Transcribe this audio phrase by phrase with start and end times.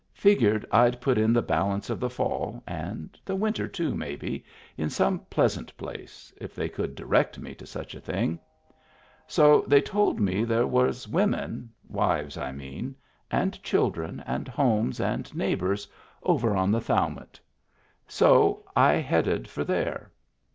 [0.15, 4.43] Figured I'd put in the balance of the fall— and the winter, too, maybe—
[4.75, 8.39] in some pleasant place, if they could direct me to such a thing.
[9.27, 12.95] So they told me there was women— wives, I mean—
[13.31, 15.85] and children and homes and Digitized by Google WHERE IT WAS
[16.23, 17.39] 233 neighbors over on the Thowmet.
[18.07, 20.09] So I headed for there.